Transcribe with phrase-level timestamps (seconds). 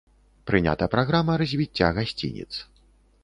[0.51, 2.49] Прынята праграма развіцця гасцініц.